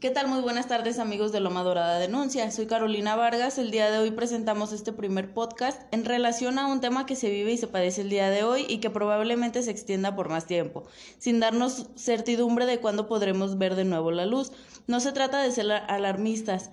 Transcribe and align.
¿Qué 0.00 0.08
tal? 0.08 0.28
Muy 0.28 0.40
buenas 0.40 0.66
tardes 0.66 0.98
amigos 0.98 1.30
de 1.30 1.40
Loma 1.40 1.62
Dorada 1.62 1.98
Denuncia. 1.98 2.50
Soy 2.50 2.64
Carolina 2.64 3.16
Vargas. 3.16 3.58
El 3.58 3.70
día 3.70 3.90
de 3.90 3.98
hoy 3.98 4.10
presentamos 4.10 4.72
este 4.72 4.94
primer 4.94 5.34
podcast 5.34 5.82
en 5.92 6.06
relación 6.06 6.58
a 6.58 6.68
un 6.68 6.80
tema 6.80 7.04
que 7.04 7.16
se 7.16 7.28
vive 7.28 7.52
y 7.52 7.58
se 7.58 7.66
padece 7.66 8.00
el 8.00 8.08
día 8.08 8.30
de 8.30 8.42
hoy 8.42 8.64
y 8.66 8.78
que 8.78 8.88
probablemente 8.88 9.62
se 9.62 9.70
extienda 9.70 10.16
por 10.16 10.30
más 10.30 10.46
tiempo, 10.46 10.84
sin 11.18 11.38
darnos 11.38 11.90
certidumbre 11.96 12.64
de 12.64 12.78
cuándo 12.78 13.08
podremos 13.08 13.58
ver 13.58 13.74
de 13.74 13.84
nuevo 13.84 14.10
la 14.10 14.24
luz. 14.24 14.52
No 14.86 15.00
se 15.00 15.12
trata 15.12 15.42
de 15.42 15.52
ser 15.52 15.70
alarmistas, 15.70 16.70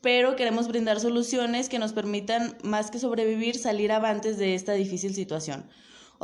pero 0.00 0.36
queremos 0.36 0.68
brindar 0.68 1.00
soluciones 1.00 1.68
que 1.68 1.80
nos 1.80 1.92
permitan, 1.92 2.56
más 2.62 2.92
que 2.92 3.00
sobrevivir, 3.00 3.58
salir 3.58 3.90
avantes 3.90 4.38
de 4.38 4.54
esta 4.54 4.74
difícil 4.74 5.16
situación. 5.16 5.66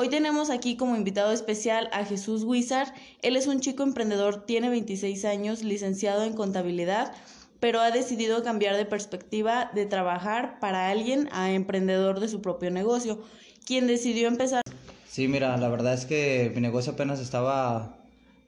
Hoy 0.00 0.10
tenemos 0.10 0.48
aquí 0.48 0.76
como 0.76 0.94
invitado 0.94 1.32
especial 1.32 1.90
a 1.92 2.04
Jesús 2.04 2.44
Wizard. 2.44 2.86
Él 3.20 3.34
es 3.34 3.48
un 3.48 3.58
chico 3.58 3.82
emprendedor, 3.82 4.46
tiene 4.46 4.68
26 4.68 5.24
años, 5.24 5.64
licenciado 5.64 6.22
en 6.22 6.34
contabilidad, 6.34 7.12
pero 7.58 7.80
ha 7.80 7.90
decidido 7.90 8.44
cambiar 8.44 8.76
de 8.76 8.84
perspectiva 8.84 9.72
de 9.74 9.86
trabajar 9.86 10.60
para 10.60 10.88
alguien 10.88 11.28
a 11.32 11.50
emprendedor 11.50 12.20
de 12.20 12.28
su 12.28 12.40
propio 12.40 12.70
negocio, 12.70 13.20
quien 13.66 13.88
decidió 13.88 14.28
empezar. 14.28 14.62
Sí, 15.08 15.26
mira, 15.26 15.56
la 15.56 15.68
verdad 15.68 15.94
es 15.94 16.06
que 16.06 16.52
mi 16.54 16.60
negocio 16.60 16.92
apenas 16.92 17.18
estaba 17.18 17.96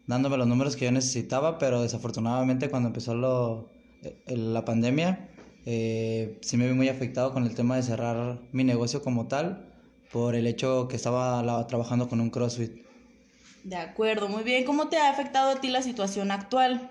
dándome 0.06 0.37
los 0.37 0.47
números 0.47 0.77
que 0.77 0.84
yo 0.84 0.92
necesitaba, 0.92 1.59
pero 1.59 1.83
desafortunadamente 1.83 2.70
cuando 2.70 2.91
empezó 2.91 3.17
lo, 3.17 3.70
la 4.28 4.64
pandemia, 4.64 5.28
eh, 5.67 6.39
sí 6.42 6.56
me 6.56 6.69
vi 6.69 6.75
muy 6.75 6.89
afectado 6.89 7.33
con 7.33 7.42
el 7.42 7.56
tema 7.56 7.75
de 7.75 7.83
cerrar 7.83 8.39
mi 8.53 8.62
negocio 8.62 9.03
como 9.03 9.27
tal, 9.27 9.70
por 10.12 10.34
el 10.34 10.46
hecho 10.46 10.88
que 10.88 10.96
estaba 10.96 11.66
trabajando 11.66 12.09
con 12.09 12.20
un 12.20 12.30
CrossFit. 12.30 12.73
De 13.64 13.77
acuerdo, 13.77 14.28
muy 14.28 14.42
bien. 14.42 14.64
¿Cómo 14.64 14.88
te 14.88 14.96
ha 14.96 15.10
afectado 15.10 15.50
a 15.50 15.60
ti 15.60 15.69
la 15.69 15.83
situación 15.83 16.30
actual? 16.30 16.91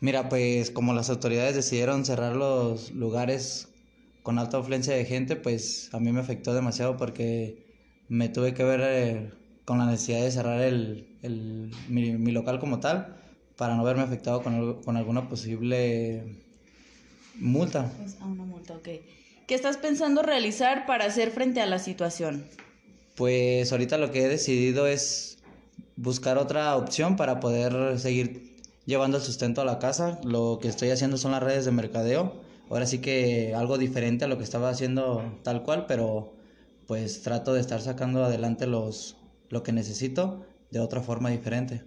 Mira, 0.00 0.28
pues 0.28 0.70
como 0.70 0.94
las 0.94 1.10
autoridades 1.10 1.54
decidieron 1.54 2.04
cerrar 2.04 2.36
los 2.36 2.92
lugares 2.92 3.68
con 4.22 4.38
alta 4.38 4.58
afluencia 4.58 4.94
de 4.94 5.04
gente, 5.04 5.36
pues 5.36 5.90
a 5.92 6.00
mí 6.00 6.12
me 6.12 6.20
afectó 6.20 6.54
demasiado 6.54 6.96
porque 6.96 7.66
me 8.08 8.28
tuve 8.28 8.54
que 8.54 8.64
ver 8.64 8.80
eh, 8.82 9.30
con 9.64 9.78
la 9.78 9.86
necesidad 9.86 10.22
de 10.22 10.30
cerrar 10.30 10.60
el, 10.60 11.18
el 11.22 11.70
mi, 11.88 12.12
mi 12.12 12.32
local 12.32 12.58
como 12.58 12.80
tal 12.80 13.16
para 13.56 13.74
no 13.74 13.84
verme 13.84 14.02
afectado 14.02 14.42
con, 14.42 14.82
con 14.82 14.96
alguna 14.96 15.28
posible 15.28 16.38
multa. 17.34 17.92
Pues, 17.98 18.16
a 18.20 18.26
una 18.26 18.44
multa, 18.44 18.76
ok. 18.76 18.88
¿Qué 19.48 19.54
estás 19.54 19.78
pensando 19.78 20.20
realizar 20.20 20.84
para 20.84 21.06
hacer 21.06 21.30
frente 21.30 21.62
a 21.62 21.66
la 21.66 21.78
situación? 21.78 22.44
Pues 23.16 23.72
ahorita 23.72 23.96
lo 23.96 24.10
que 24.10 24.24
he 24.24 24.28
decidido 24.28 24.86
es 24.86 25.38
buscar 25.96 26.36
otra 26.36 26.76
opción 26.76 27.16
para 27.16 27.40
poder 27.40 27.98
seguir 27.98 28.58
llevando 28.84 29.16
el 29.16 29.22
sustento 29.22 29.62
a 29.62 29.64
la 29.64 29.78
casa. 29.78 30.20
Lo 30.22 30.58
que 30.60 30.68
estoy 30.68 30.90
haciendo 30.90 31.16
son 31.16 31.32
las 31.32 31.42
redes 31.42 31.64
de 31.64 31.70
mercadeo. 31.70 32.42
Ahora 32.68 32.84
sí 32.84 32.98
que 32.98 33.54
algo 33.54 33.78
diferente 33.78 34.26
a 34.26 34.28
lo 34.28 34.36
que 34.36 34.44
estaba 34.44 34.68
haciendo 34.68 35.24
tal 35.42 35.62
cual, 35.62 35.86
pero 35.86 36.34
pues 36.86 37.22
trato 37.22 37.54
de 37.54 37.62
estar 37.62 37.80
sacando 37.80 38.22
adelante 38.24 38.66
los 38.66 39.16
lo 39.48 39.62
que 39.62 39.72
necesito 39.72 40.44
de 40.70 40.80
otra 40.80 41.00
forma 41.00 41.30
diferente. 41.30 41.84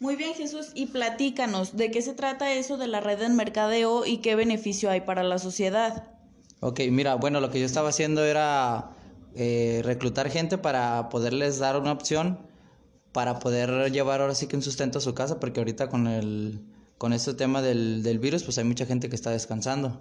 Muy 0.00 0.16
bien, 0.16 0.34
Jesús, 0.34 0.72
y 0.74 0.86
platícanos, 0.86 1.76
¿de 1.76 1.90
qué 1.90 2.02
se 2.02 2.14
trata 2.14 2.52
eso 2.52 2.76
de 2.76 2.88
la 2.88 3.00
red 3.00 3.18
de 3.18 3.28
mercadeo 3.28 4.04
y 4.04 4.18
qué 4.18 4.34
beneficio 4.34 4.90
hay 4.90 5.00
para 5.00 5.22
la 5.22 5.38
sociedad? 5.38 6.08
Ok, 6.60 6.80
mira, 6.90 7.14
bueno, 7.14 7.40
lo 7.40 7.50
que 7.50 7.60
yo 7.60 7.66
estaba 7.66 7.90
haciendo 7.90 8.24
era 8.24 8.90
eh, 9.34 9.82
reclutar 9.84 10.30
gente 10.30 10.58
para 10.58 11.08
poderles 11.08 11.58
dar 11.58 11.78
una 11.78 11.92
opción 11.92 12.38
para 13.14 13.38
poder 13.38 13.92
llevar 13.92 14.20
ahora 14.20 14.34
sí 14.34 14.48
que 14.48 14.56
un 14.56 14.62
sustento 14.62 14.98
a 14.98 15.00
su 15.00 15.14
casa, 15.14 15.38
porque 15.38 15.60
ahorita 15.60 15.88
con 15.88 16.08
el 16.08 16.60
con 16.98 17.12
este 17.12 17.32
tema 17.34 17.62
del, 17.62 18.02
del 18.02 18.18
virus, 18.18 18.42
pues 18.42 18.58
hay 18.58 18.64
mucha 18.64 18.86
gente 18.86 19.08
que 19.08 19.14
está 19.14 19.30
descansando. 19.30 20.00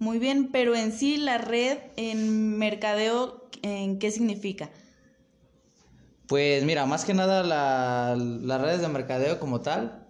Muy 0.00 0.18
bien, 0.18 0.50
pero 0.50 0.74
en 0.74 0.92
sí 0.92 1.16
la 1.16 1.38
red 1.38 1.78
en 1.96 2.58
mercadeo, 2.58 3.48
¿en 3.62 4.00
qué 4.00 4.10
significa? 4.10 4.70
Pues 6.28 6.64
mira, 6.64 6.86
más 6.86 7.04
que 7.04 7.14
nada 7.14 7.42
la, 7.44 8.16
las 8.16 8.60
redes 8.60 8.80
de 8.80 8.88
mercadeo 8.88 9.38
como 9.38 9.60
tal. 9.60 10.08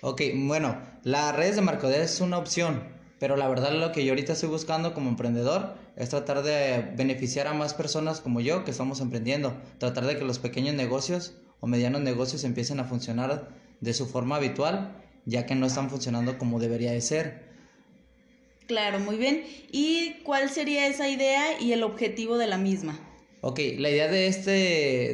Ok, 0.00 0.22
bueno, 0.34 0.80
las 1.02 1.34
redes 1.34 1.56
de 1.56 1.62
mercadeo 1.62 2.02
es 2.02 2.20
una 2.20 2.38
opción, 2.38 2.82
pero 3.18 3.36
la 3.36 3.48
verdad 3.48 3.72
lo 3.72 3.92
que 3.92 4.04
yo 4.04 4.12
ahorita 4.12 4.34
estoy 4.34 4.48
buscando 4.48 4.94
como 4.94 5.10
emprendedor 5.10 5.76
es 5.96 6.10
tratar 6.10 6.42
de 6.42 6.92
beneficiar 6.96 7.46
a 7.46 7.54
más 7.54 7.74
personas 7.74 8.20
como 8.20 8.40
yo 8.40 8.64
que 8.64 8.70
estamos 8.70 9.00
emprendiendo, 9.00 9.56
tratar 9.78 10.06
de 10.06 10.18
que 10.18 10.24
los 10.24 10.38
pequeños 10.38 10.74
negocios 10.74 11.34
o 11.60 11.66
medianos 11.66 12.02
negocios 12.02 12.44
empiecen 12.44 12.80
a 12.80 12.84
funcionar 12.84 13.48
de 13.80 13.94
su 13.94 14.06
forma 14.06 14.36
habitual, 14.36 15.02
ya 15.24 15.46
que 15.46 15.54
no 15.54 15.66
están 15.66 15.90
funcionando 15.90 16.38
como 16.38 16.60
debería 16.60 16.92
de 16.92 17.00
ser. 17.00 17.54
Claro, 18.66 18.98
muy 18.98 19.16
bien. 19.16 19.44
¿Y 19.70 20.22
cuál 20.24 20.50
sería 20.50 20.86
esa 20.86 21.08
idea 21.08 21.60
y 21.60 21.72
el 21.72 21.82
objetivo 21.82 22.38
de 22.38 22.46
la 22.46 22.56
misma? 22.56 22.98
Ok, 23.46 23.60
la 23.76 23.90
idea 23.90 24.08
de 24.08 24.26
este, 24.26 24.50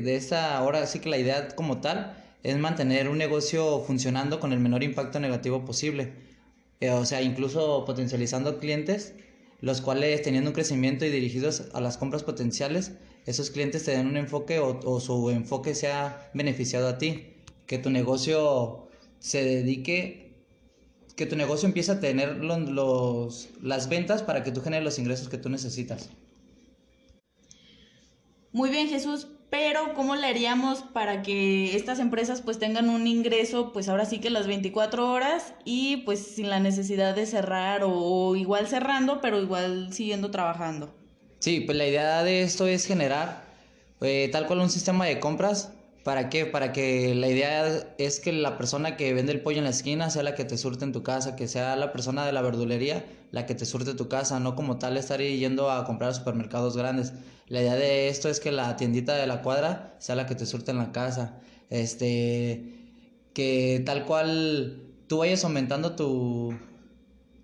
de 0.05 0.15
esta, 0.15 0.57
ahora 0.57 0.87
sí 0.87 1.01
que 1.01 1.09
la 1.09 1.19
idea 1.19 1.49
como 1.57 1.81
tal 1.81 2.17
es 2.45 2.57
mantener 2.59 3.09
un 3.09 3.19
negocio 3.19 3.81
funcionando 3.81 4.39
con 4.39 4.53
el 4.53 4.61
menor 4.61 4.85
impacto 4.85 5.19
negativo 5.19 5.65
posible. 5.65 6.13
Eh, 6.79 6.91
o 6.91 7.05
sea, 7.05 7.23
incluso 7.23 7.85
potencializando 7.85 8.61
clientes, 8.61 9.15
los 9.61 9.81
cuales 9.81 10.23
teniendo 10.23 10.51
un 10.51 10.55
crecimiento 10.55 11.05
y 11.05 11.11
dirigidos 11.11 11.71
a 11.73 11.81
las 11.81 11.99
compras 11.99 12.23
potenciales, 12.23 12.93
esos 13.27 13.51
clientes 13.51 13.85
te 13.85 13.91
den 13.91 14.07
un 14.07 14.17
enfoque 14.17 14.61
o, 14.61 15.01
su 15.01 15.31
enfoque 15.31 15.75
sea 15.75 16.31
beneficiado 16.33 16.87
a 16.87 16.99
ti. 16.99 17.35
Que 17.67 17.79
tu 17.79 17.91
negocio 17.91 18.91
se 19.19 19.43
dedique, 19.43 20.45
que 21.17 21.27
tu 21.27 21.35
negocio 21.35 21.67
empiece 21.67 21.91
a 21.91 21.99
tener 21.99 22.37
los, 22.37 22.61
los, 22.71 23.49
las 23.61 23.89
ventas 23.89 24.23
para 24.23 24.45
que 24.45 24.53
tú 24.53 24.61
generes 24.61 24.85
los 24.85 25.01
ingresos 25.01 25.29
que 25.29 25.39
tú 25.39 25.49
necesitas. 25.49 26.11
Muy 28.53 28.71
bien, 28.71 28.89
Jesús, 28.89 29.29
pero 29.49 29.95
¿cómo 29.95 30.17
le 30.17 30.27
haríamos 30.27 30.83
para 30.83 31.23
que 31.23 31.77
estas 31.77 31.99
empresas 31.99 32.43
pues 32.43 32.59
tengan 32.59 32.89
un 32.89 33.07
ingreso 33.07 33.73
pues 33.73 33.89
ahora 33.89 34.07
sí 34.07 34.19
que 34.19 34.31
las 34.31 34.47
24 34.47 35.11
horas 35.11 35.55
y 35.65 35.99
pues 35.99 36.21
sin 36.21 36.51
la 36.51 36.61
necesidad 36.61 37.15
de 37.15 37.27
cerrar 37.27 37.83
o, 37.85 38.35
igual 38.37 38.67
cerrando, 38.69 39.21
pero 39.21 39.41
igual 39.41 39.93
siguiendo 39.93 40.31
trabajando? 40.31 40.95
Sí, 41.39 41.61
pues 41.61 41.79
la 41.79 41.87
idea 41.87 42.23
de 42.23 42.43
esto 42.43 42.67
es 42.67 42.87
generar 42.87 43.45
eh, 44.01 44.29
tal 44.33 44.47
cual 44.47 44.61
un 44.61 44.71
sistema 44.71 45.07
de 45.07 45.21
compras 45.21 45.73
¿Para 46.05 46.31
qué? 46.31 46.47
Para 46.47 46.73
que 46.73 47.15
la 47.15 47.29
idea 47.29 47.67
es 47.99 48.21
que 48.21 48.33
la 48.33 48.57
persona 48.57 48.97
que 48.97 49.13
vende 49.13 49.33
el 49.33 49.43
pollo 49.43 49.59
en 49.59 49.65
la 49.65 49.71
esquina 49.71 50.09
sea 50.11 50.23
la 50.23 50.35
que 50.35 50.45
te 50.45 50.57
surte 50.57 50.85
en 50.85 50.93
tu 50.93 51.03
casa, 51.03 51.37
que 51.37 51.47
sea 51.47 51.77
la 51.77 51.93
persona 51.93 52.25
de 52.25 52.33
la 52.33 52.43
verdulería 52.43 53.05
la 53.31 53.47
que 53.47 53.55
te 53.55 53.65
surte 53.65 53.95
tu 53.95 54.09
casa, 54.09 54.41
no 54.41 54.57
como 54.57 54.79
tal 54.79 54.97
estar 54.97 55.21
yendo 55.21 55.71
a 55.71 55.85
comprar 55.85 56.11
a 56.11 56.15
supermercados 56.15 56.77
grandes. 56.77 57.13
La 57.49 57.61
idea 57.61 57.75
de 57.75 58.09
esto 58.09 58.29
es 58.29 58.41
que 58.41 58.53
la 58.53 58.77
tiendita 58.77 59.15
de 59.17 59.27
la 59.27 59.43
cuadra 59.43 59.95
sea 59.99 60.15
la 60.15 60.27
que 60.27 60.35
te 60.35 60.47
surte 60.47 60.71
en 60.71 60.79
la 60.79 60.93
casa. 60.93 61.39
Este, 61.69 62.65
que 63.35 63.83
tal 63.87 64.05
cual 64.07 64.83
tú 65.07 65.19
vayas 65.19 65.45
aumentando 65.45 65.95
tu, 65.95 66.55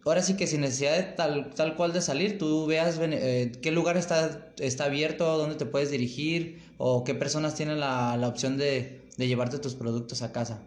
ahora 0.06 0.22
sí 0.22 0.36
que 0.36 0.46
sin 0.46 0.62
necesidad 0.62 0.96
de 0.96 1.02
tal, 1.02 1.50
tal 1.54 1.76
cual 1.76 1.92
de 1.92 2.00
salir, 2.00 2.38
tú 2.38 2.66
veas 2.66 2.98
eh, 3.00 3.52
qué 3.60 3.70
lugar 3.72 3.96
está, 3.96 4.52
está 4.58 4.84
abierto, 4.84 5.36
dónde 5.36 5.56
te 5.56 5.66
puedes 5.66 5.90
dirigir 5.90 6.62
o 6.78 7.04
qué 7.04 7.14
personas 7.14 7.54
tienen 7.54 7.80
la, 7.80 8.16
la 8.16 8.28
opción 8.28 8.56
de, 8.56 9.02
de 9.16 9.28
llevarte 9.28 9.58
tus 9.58 9.74
productos 9.74 10.22
a 10.22 10.32
casa. 10.32 10.62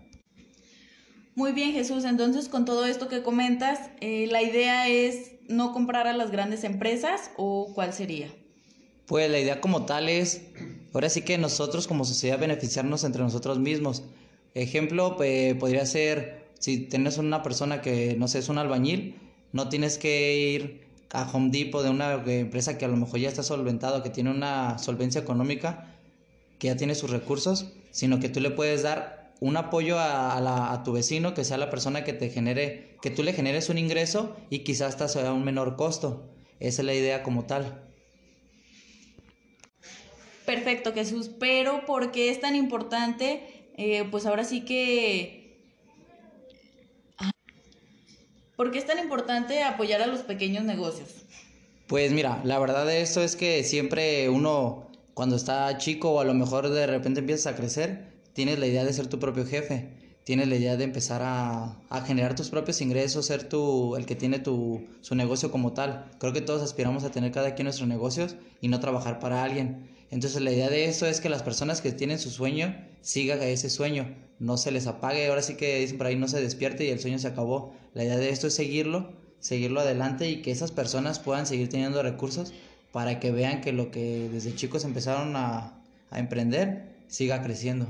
Muy 1.36 1.54
bien, 1.54 1.72
Jesús. 1.72 2.04
Entonces, 2.04 2.50
con 2.50 2.66
todo 2.66 2.86
esto 2.86 3.08
que 3.08 3.24
comentas, 3.24 3.80
eh, 4.02 4.28
la 4.30 4.42
idea 4.42 4.90
es 4.90 5.32
no 5.48 5.74
comprar 5.74 6.08
a 6.08 6.14
las 6.14 6.32
grandes 6.32 6.64
empresas 6.64 7.32
o 7.38 7.72
cuál 7.74 7.94
sería? 7.94 8.28
Pues 9.06 9.30
la 9.30 9.40
idea 9.40 9.62
como 9.62 9.86
tal 9.86 10.10
es, 10.10 10.42
ahora 10.94 11.10
sí 11.10 11.22
que 11.22 11.38
nosotros 11.38 11.88
como 11.88 12.06
sociedad 12.06 12.40
beneficiarnos 12.40 13.04
entre 13.04 13.24
nosotros 13.24 13.58
mismos. 13.58 14.04
Ejemplo, 14.54 15.18
pues, 15.18 15.56
podría 15.56 15.86
ser, 15.86 16.50
si 16.60 16.80
tienes 16.88 17.18
una 17.18 17.42
persona 17.42 17.82
que, 17.82 18.16
no 18.18 18.28
sé, 18.28 18.40
es 18.40 18.50
un 18.50 18.58
albañil, 18.58 19.16
no 19.52 19.70
tienes 19.70 19.98
que 19.98 20.38
ir 20.38 20.90
a 21.12 21.30
Home 21.32 21.50
Depot 21.52 21.84
de 21.84 21.90
una 21.90 22.14
empresa 22.26 22.78
que 22.78 22.86
a 22.86 22.88
lo 22.88 22.98
mejor 22.98 23.20
ya 23.20 23.30
está 23.30 23.44
solventado, 23.44 24.04
que 24.04 24.10
tiene 24.10 24.30
una 24.30 24.78
solvencia 24.78 25.22
económica, 25.22 25.96
que 26.60 26.68
ya 26.68 26.78
tiene 26.78 26.96
sus 26.96 27.10
recursos, 27.10 27.72
sino 27.92 28.20
que 28.20 28.30
tú 28.30 28.40
le 28.40 28.52
puedes 28.52 28.84
dar 28.84 29.34
un 29.40 29.58
apoyo 29.58 29.98
a, 29.98 30.74
a, 30.74 30.84
tu 30.84 30.92
vecino, 30.92 31.34
que 31.34 31.46
sea 31.46 31.58
la 31.58 31.70
persona 31.70 32.04
que 32.04 32.14
te 32.14 32.30
genere, 32.30 32.98
que 33.02 33.10
tú 33.10 33.24
le 33.24 33.34
generes 33.34 33.70
un 33.70 33.78
ingreso 33.78 34.36
y 34.50 34.60
quizás 34.60 34.90
hasta 34.90 35.08
sea 35.08 35.34
un 35.34 35.46
menor 35.46 35.78
costo. 35.78 36.30
Esa 36.60 36.82
es 36.82 36.86
la 36.86 36.94
idea 36.94 37.24
como 37.24 37.46
tal. 37.46 37.86
Perfecto, 40.46 40.94
Jesús. 40.94 41.30
Pero 41.40 41.86
¿por 41.86 42.12
qué 42.12 42.30
es 42.30 42.42
tan 42.42 42.56
importante? 42.56 43.44
Eh, 43.78 44.06
pues 44.12 44.26
ahora 44.26 44.44
sí 44.44 44.66
que 44.66 45.39
¿Por 48.60 48.72
qué 48.72 48.80
es 48.80 48.86
tan 48.86 49.00
importante 49.00 49.64
apoyar 49.64 50.02
a 50.02 50.08
los 50.08 50.20
pequeños 50.20 50.66
negocios? 50.66 51.08
Pues 51.88 52.12
mira, 52.12 52.42
la 52.44 52.60
verdad 52.60 52.86
de 52.86 53.00
esto 53.00 53.24
es 53.24 53.38
que 53.38 53.64
siempre 53.64 54.28
uno, 54.28 54.90
cuando 55.14 55.38
está 55.38 55.78
chico 55.78 56.12
o 56.12 56.20
a 56.20 56.26
lo 56.26 56.34
mejor 56.34 56.68
de 56.68 56.86
repente 56.86 57.22
empiezas 57.22 57.54
a 57.54 57.56
crecer, 57.56 58.12
tienes 58.34 58.60
la 58.60 58.68
idea 58.68 58.84
de 58.84 58.92
ser 58.92 59.08
tu 59.08 59.18
propio 59.18 59.46
jefe, 59.46 59.94
tienes 60.26 60.50
la 60.50 60.58
idea 60.58 60.76
de 60.76 60.84
empezar 60.84 61.22
a, 61.24 61.78
generar 62.06 62.36
tus 62.36 62.50
propios 62.50 62.82
ingresos, 62.82 63.28
ser 63.28 63.48
tú 63.48 63.96
el 63.96 64.06
que 64.06 64.18
tiene 64.18 64.40
tu, 64.40 64.86
su 65.00 65.16
negocio 65.16 65.52
como 65.52 65.72
tal. 65.72 66.12
Creo 66.20 66.34
que 66.34 66.42
todos 66.42 66.62
aspiramos 66.62 67.06
a 67.06 67.12
tener 67.12 67.32
cada 67.32 67.56
quien 67.56 67.64
nuestros 67.64 67.88
negocios 67.88 68.36
y 68.60 68.68
no 68.68 68.82
trabajar 68.82 69.20
para 69.20 69.42
alguien. 69.42 69.88
Entonces 70.12 70.42
la 70.42 70.52
idea 70.52 70.70
de 70.70 70.86
esto 70.86 71.06
es 71.06 71.22
que 71.22 71.30
las 71.30 71.44
personas 71.44 71.82
que 71.82 71.92
tienen 71.92 72.20
su 72.20 72.32
sueño 72.32 72.76
sigan 73.02 73.40
a 73.40 73.46
ese 73.46 73.70
sueño, 73.70 74.16
no 74.40 74.58
se 74.58 74.72
les 74.72 74.88
apague, 74.88 75.28
ahora 75.28 75.42
sí 75.42 75.56
que 75.56 75.80
dicen 75.80 75.98
por 75.98 76.08
ahí 76.08 76.16
no 76.16 76.28
se 76.28 76.42
despierte 76.42 76.86
y 76.86 76.90
el 76.90 77.00
sueño 77.00 77.20
se 77.20 77.28
acabó. 77.28 77.74
La 77.94 78.04
idea 78.04 78.18
de 78.18 78.30
esto 78.30 78.48
es 78.48 78.56
seguirlo, 78.56 79.12
seguirlo 79.40 79.82
adelante 79.82 80.30
y 80.30 80.42
que 80.42 80.52
esas 80.52 80.72
personas 80.72 81.20
puedan 81.20 81.46
seguir 81.46 81.70
teniendo 81.70 82.02
recursos 82.02 82.54
para 82.92 83.20
que 83.20 83.32
vean 83.32 83.62
que 83.62 83.72
lo 83.72 83.92
que 83.92 84.30
desde 84.32 84.56
chicos 84.56 84.84
empezaron 84.84 85.36
a, 85.36 85.84
a 86.10 86.20
emprender 86.20 86.96
siga 87.08 87.42
creciendo. 87.42 87.88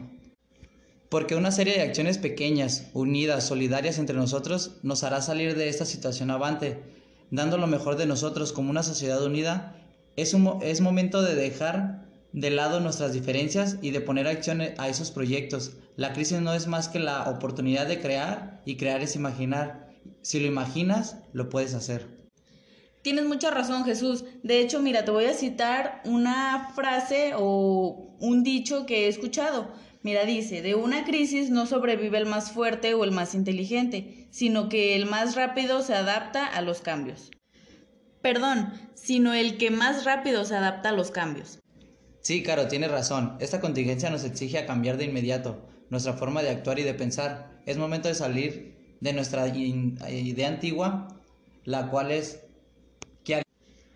Porque 1.09 1.35
una 1.35 1.51
serie 1.51 1.73
de 1.73 1.81
acciones 1.81 2.17
pequeñas, 2.17 2.87
unidas, 2.93 3.47
solidarias 3.47 3.97
entre 3.97 4.15
nosotros 4.15 4.77
nos 4.83 5.03
hará 5.03 5.21
salir 5.21 5.55
de 5.55 5.69
esta 5.69 5.85
situación 5.85 6.29
avante, 6.29 6.83
dando 7.31 7.57
lo 7.57 7.65
mejor 7.65 7.95
de 7.95 8.05
nosotros 8.05 8.53
como 8.53 8.69
una 8.69 8.83
sociedad 8.83 9.23
unida. 9.23 9.75
Es, 10.15 10.33
un, 10.33 10.59
es 10.61 10.81
momento 10.81 11.21
de 11.23 11.33
dejar 11.33 12.08
de 12.33 12.49
lado 12.49 12.79
nuestras 12.79 13.13
diferencias 13.13 13.77
y 13.81 13.91
de 13.91 14.01
poner 14.01 14.27
acción 14.27 14.61
a 14.61 14.87
esos 14.87 15.11
proyectos. 15.11 15.77
La 15.95 16.13
crisis 16.13 16.41
no 16.41 16.53
es 16.53 16.67
más 16.67 16.87
que 16.87 16.99
la 16.99 17.29
oportunidad 17.29 17.87
de 17.87 17.99
crear 17.99 18.61
y 18.65 18.77
crear 18.77 19.01
es 19.01 19.15
imaginar. 19.15 19.89
Si 20.21 20.39
lo 20.39 20.47
imaginas, 20.47 21.17
lo 21.33 21.49
puedes 21.49 21.73
hacer. 21.73 22.19
Tienes 23.01 23.25
mucha 23.25 23.49
razón, 23.49 23.85
Jesús. 23.85 24.25
De 24.43 24.59
hecho, 24.59 24.81
mira, 24.81 25.05
te 25.05 25.11
voy 25.11 25.25
a 25.25 25.33
citar 25.33 26.01
una 26.05 26.71
frase 26.75 27.31
o 27.35 28.15
un 28.19 28.43
dicho 28.43 28.85
que 28.85 29.05
he 29.05 29.07
escuchado. 29.07 29.71
Mira, 30.03 30.25
dice, 30.25 30.61
de 30.61 30.75
una 30.75 31.05
crisis 31.05 31.49
no 31.49 31.65
sobrevive 31.65 32.17
el 32.17 32.25
más 32.25 32.51
fuerte 32.51 32.93
o 32.93 33.03
el 33.03 33.11
más 33.11 33.35
inteligente, 33.35 34.27
sino 34.31 34.69
que 34.69 34.95
el 34.95 35.05
más 35.05 35.35
rápido 35.35 35.81
se 35.81 35.93
adapta 35.93 36.45
a 36.45 36.61
los 36.61 36.81
cambios. 36.81 37.31
Perdón, 38.21 38.73
sino 38.93 39.33
el 39.33 39.57
que 39.57 39.71
más 39.71 40.03
rápido 40.03 40.43
se 40.43 40.55
adapta 40.55 40.89
a 40.89 40.93
los 40.93 41.11
cambios. 41.11 41.59
Sí, 42.21 42.43
Caro, 42.43 42.67
tienes 42.67 42.91
razón. 42.91 43.37
Esta 43.39 43.61
contingencia 43.61 44.09
nos 44.09 44.23
exige 44.23 44.57
a 44.57 44.65
cambiar 44.65 44.97
de 44.97 45.05
inmediato 45.05 45.65
nuestra 45.89 46.13
forma 46.13 46.41
de 46.41 46.49
actuar 46.49 46.77
y 46.79 46.83
de 46.83 46.93
pensar. 46.93 47.61
Es 47.65 47.77
momento 47.77 48.07
de 48.07 48.15
salir 48.15 48.97
de 48.99 49.13
nuestra 49.13 49.47
idea 49.47 50.47
antigua, 50.47 51.07
la 51.63 51.89
cual 51.89 52.11
es 52.11 52.41
que, 53.23 53.41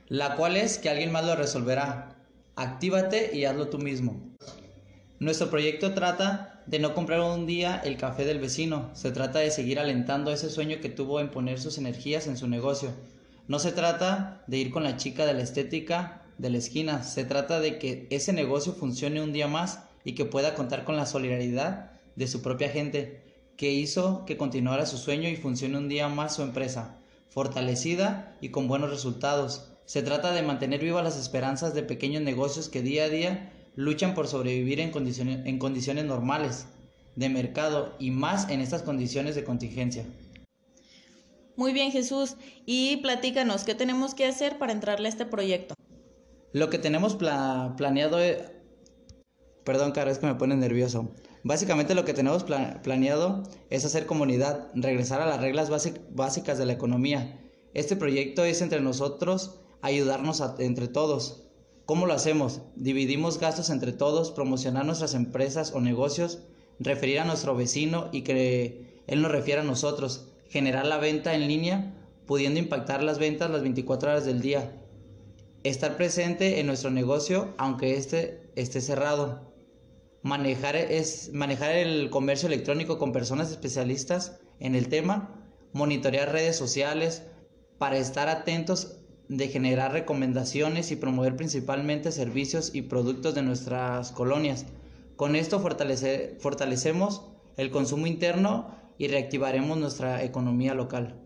la 0.08 0.36
cual 0.36 0.56
es 0.56 0.78
que 0.78 0.90
alguien 0.90 1.12
más 1.12 1.26
lo 1.26 1.36
resolverá. 1.36 2.16
Actívate 2.56 3.36
y 3.36 3.46
hazlo 3.46 3.68
tú 3.70 3.78
mismo. 3.78 4.34
Nuestro 5.20 5.50
proyecto 5.50 5.94
trata 5.94 6.64
de 6.66 6.80
no 6.80 6.94
comprar 6.94 7.20
un 7.20 7.46
día 7.46 7.82
el 7.84 7.98
café 7.98 8.24
del 8.26 8.40
vecino, 8.40 8.90
se 8.94 9.12
trata 9.12 9.40
de 9.40 9.52
seguir 9.52 9.80
alentando 9.80 10.32
ese 10.32 10.50
sueño 10.50 10.78
que 10.82 10.90
tuvo 10.90 11.20
en 11.20 11.30
poner 11.30 11.60
sus 11.60 11.78
energías 11.78 12.28
en 12.28 12.38
su 12.38 12.48
negocio. 12.48 12.92
No 13.48 13.60
se 13.60 13.74
trata 13.74 14.44
de 14.48 14.58
ir 14.58 14.72
con 14.72 14.84
la 14.84 14.96
chica 14.96 15.26
de 15.26 15.34
la 15.34 15.42
estética 15.42 16.23
de 16.38 16.50
la 16.50 16.58
esquina. 16.58 17.04
Se 17.04 17.26
trata 17.26 17.60
de 17.60 17.80
que 17.80 18.08
ese 18.10 18.34
negocio 18.34 18.74
funcione 18.74 19.22
un 19.22 19.34
día 19.34 19.48
más 19.48 19.84
y 20.04 20.16
que 20.16 20.26
pueda 20.26 20.56
contar 20.56 20.84
con 20.84 20.96
la 20.96 21.06
solidaridad 21.06 21.92
de 22.16 22.28
su 22.28 22.42
propia 22.42 22.70
gente, 22.70 23.22
que 23.58 23.72
hizo 23.72 24.26
que 24.26 24.38
continuara 24.38 24.86
su 24.86 24.98
sueño 24.98 25.30
y 25.30 25.36
funcione 25.36 25.78
un 25.78 25.90
día 25.90 26.10
más 26.10 26.36
su 26.36 26.42
empresa, 26.42 27.00
fortalecida 27.30 28.38
y 28.42 28.50
con 28.50 28.68
buenos 28.68 28.90
resultados. 28.90 29.72
Se 29.86 30.02
trata 30.02 30.32
de 30.32 30.44
mantener 30.44 30.82
vivas 30.82 31.04
las 31.04 31.18
esperanzas 31.18 31.74
de 31.74 31.84
pequeños 31.84 32.24
negocios 32.24 32.70
que 32.70 32.82
día 32.82 33.06
a 33.06 33.10
día 33.10 33.52
luchan 33.76 34.14
por 34.14 34.28
sobrevivir 34.28 34.80
en 34.80 34.92
condiciones, 34.92 35.46
en 35.46 35.60
condiciones 35.60 36.06
normales 36.06 36.68
de 37.16 37.30
mercado 37.30 37.96
y 38.00 38.12
más 38.12 38.50
en 38.50 38.62
estas 38.62 38.82
condiciones 38.82 39.36
de 39.36 39.44
contingencia. 39.44 40.06
Muy 41.56 41.72
bien 41.74 41.92
Jesús, 41.92 42.36
y 42.66 42.98
platícanos, 42.98 43.64
¿qué 43.64 43.76
tenemos 43.76 44.16
que 44.16 44.26
hacer 44.26 44.58
para 44.58 44.74
entrarle 44.74 45.08
a 45.08 45.12
este 45.12 45.26
proyecto? 45.26 45.76
Lo 46.54 46.70
que 46.70 46.78
tenemos 46.78 47.16
planeado 47.16 48.20
es... 48.20 48.38
Perdón, 49.64 49.92
Caro, 49.92 50.12
es 50.12 50.20
que 50.20 50.28
me 50.28 50.36
pone 50.36 50.56
nervioso. 50.56 51.12
Básicamente 51.44 51.96
lo 51.96 52.06
que 52.06 52.14
tenemos 52.14 52.44
planeado 52.44 53.44
es 53.72 53.86
hacer 53.86 54.06
comunidad, 54.06 54.70
regresar 54.76 55.20
a 55.20 55.26
las 55.26 55.42
reglas 55.42 55.70
básicas 56.12 56.58
de 56.60 56.66
la 56.66 56.74
economía. 56.74 57.40
Este 57.74 57.96
proyecto 57.96 58.44
es 58.46 58.62
entre 58.62 58.82
nosotros 58.82 59.62
ayudarnos 59.82 60.44
entre 60.60 60.88
todos. 60.88 61.50
¿Cómo 61.86 62.06
lo 62.06 62.14
hacemos? 62.14 62.62
Dividimos 62.76 63.40
gastos 63.40 63.72
entre 63.72 63.92
todos, 63.92 64.32
promocionar 64.32 64.86
nuestras 64.86 65.16
empresas 65.16 65.74
o 65.74 65.82
negocios, 65.82 66.44
referir 66.80 67.20
a 67.20 67.26
nuestro 67.26 67.56
vecino 67.56 68.10
y 68.12 68.22
que 68.22 69.02
él 69.08 69.22
nos 69.22 69.32
refiera 69.32 69.64
a 69.64 69.66
nosotros, 69.66 70.30
generar 70.50 70.86
la 70.86 71.00
venta 71.00 71.34
en 71.34 71.48
línea, 71.48 71.96
pudiendo 72.28 72.60
impactar 72.60 73.02
las 73.02 73.18
ventas 73.18 73.50
las 73.50 73.64
24 73.64 74.12
horas 74.12 74.26
del 74.26 74.40
día, 74.40 74.83
Estar 75.64 75.96
presente 75.96 76.60
en 76.60 76.68
nuestro 76.68 76.92
negocio 76.92 77.54
aunque 77.58 77.96
este 77.96 78.52
esté 78.56 78.82
cerrado. 78.82 79.54
Manejar, 80.22 80.76
es, 80.76 81.32
manejar 81.34 81.72
el 81.72 82.10
comercio 82.10 82.48
electrónico 82.48 82.98
con 82.98 83.14
personas 83.14 83.50
especialistas 83.50 84.42
en 84.60 84.76
el 84.76 84.90
tema. 84.90 85.50
Monitorear 85.72 86.34
redes 86.34 86.58
sociales 86.58 87.24
para 87.78 87.98
estar 87.98 88.28
atentos 88.28 89.00
de 89.30 89.48
generar 89.48 89.94
recomendaciones 89.94 90.92
y 90.92 90.98
promover 90.98 91.38
principalmente 91.38 92.12
servicios 92.12 92.76
y 92.76 92.84
productos 92.84 93.34
de 93.34 93.44
nuestras 93.44 94.12
colonias. 94.12 94.66
Con 95.16 95.38
esto 95.38 95.62
fortalecemos 95.62 97.26
el 97.56 97.72
consumo 97.72 98.06
interno 98.06 98.76
y 98.98 99.08
reactivaremos 99.08 99.78
nuestra 99.78 100.24
economía 100.24 100.74
local. 100.74 101.23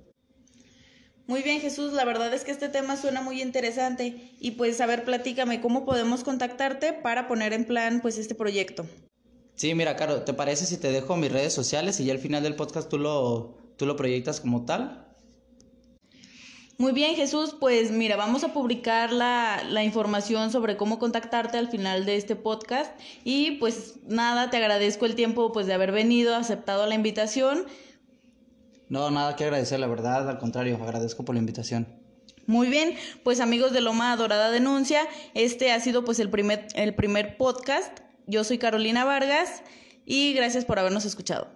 Muy 1.27 1.43
bien, 1.43 1.59
Jesús, 1.59 1.91
la 1.91 2.05
verdad 2.05 2.33
es 2.33 2.45
que 2.45 2.51
este 2.51 2.69
tema 2.69 2.95
suena 2.95 3.21
muy 3.21 3.41
interesante 3.41 4.31
y 4.39 4.51
pues 4.51 4.79
a 4.79 4.85
ver, 4.85 5.03
platícame 5.03 5.59
cómo 5.59 5.85
podemos 5.85 6.23
contactarte 6.23 6.93
para 6.93 7.27
poner 7.27 7.51
en 7.51 7.65
plan 7.65 7.99
pues 8.01 8.17
este 8.17 8.33
proyecto. 8.33 8.85
Sí, 9.55 9.75
mira, 9.75 9.97
Caro, 9.97 10.21
¿te 10.21 10.33
parece 10.33 10.65
si 10.65 10.77
te 10.77 10.89
dejo 10.89 11.17
mis 11.17 11.31
redes 11.31 11.51
sociales 11.51 11.99
y 11.99 12.05
ya 12.05 12.13
al 12.13 12.19
final 12.19 12.43
del 12.43 12.55
podcast 12.55 12.89
tú 12.89 12.97
lo, 12.97 13.57
tú 13.75 13.85
lo 13.85 13.97
proyectas 13.97 14.39
como 14.39 14.63
tal? 14.63 15.05
Muy 16.77 16.93
bien, 16.93 17.15
Jesús, 17.15 17.55
pues 17.59 17.91
mira, 17.91 18.15
vamos 18.15 18.45
a 18.45 18.53
publicar 18.53 19.11
la, 19.11 19.63
la, 19.67 19.83
información 19.83 20.51
sobre 20.51 20.77
cómo 20.77 20.99
contactarte 20.99 21.57
al 21.57 21.67
final 21.69 22.05
de 22.05 22.15
este 22.15 22.35
podcast 22.35 22.97
y 23.25 23.53
pues 23.53 23.95
nada, 24.05 24.49
te 24.49 24.57
agradezco 24.57 25.05
el 25.05 25.15
tiempo 25.15 25.51
pues 25.51 25.65
de 25.65 25.73
haber 25.73 25.91
venido, 25.91 26.35
aceptado 26.35 26.85
la 26.85 26.95
invitación 26.95 27.65
no, 28.89 29.11
nada 29.11 29.35
que 29.35 29.43
agradecer, 29.43 29.79
la 29.79 29.87
verdad, 29.87 30.29
al 30.29 30.37
contrario, 30.37 30.79
agradezco 30.81 31.25
por 31.25 31.35
la 31.35 31.39
invitación. 31.39 31.87
Muy 32.45 32.69
bien, 32.69 32.95
pues 33.23 33.41
amigos 33.41 33.73
de 33.73 33.81
Loma 33.81 34.15
Dorada 34.15 34.49
Denuncia, 34.51 35.01
este 35.33 35.73
ha 35.73 35.79
sido 35.81 36.05
pues 36.05 36.19
el 36.19 36.29
primer, 36.29 36.67
el 36.75 36.95
primer 36.95 37.35
podcast. 37.35 37.99
Yo 38.25 38.45
soy 38.45 38.57
Carolina 38.57 39.03
Vargas 39.03 39.63
y 40.05 40.33
gracias 40.33 40.63
por 40.63 40.79
habernos 40.79 41.03
escuchado. 41.03 41.49